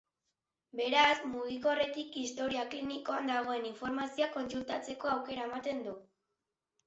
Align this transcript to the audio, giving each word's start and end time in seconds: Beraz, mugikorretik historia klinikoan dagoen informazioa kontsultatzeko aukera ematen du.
Beraz, 0.77 1.17
mugikorretik 1.33 2.15
historia 2.21 2.63
klinikoan 2.71 3.29
dagoen 3.31 3.67
informazioa 3.71 4.29
kontsultatzeko 4.37 5.11
aukera 5.17 5.45
ematen 5.51 5.85
du. 5.89 5.95